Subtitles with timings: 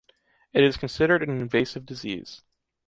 [0.51, 2.41] It is considered an invasive disease.